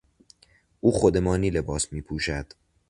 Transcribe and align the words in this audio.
او 0.79 0.91
خودمانی 0.91 1.49
لباس 1.49 1.93
میپوشد. 1.93 2.53